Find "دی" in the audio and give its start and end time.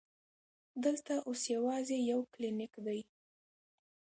2.85-3.01